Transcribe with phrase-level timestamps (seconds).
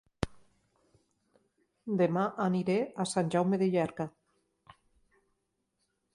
[1.99, 4.09] Dema aniré a Sant Jaume de Llierca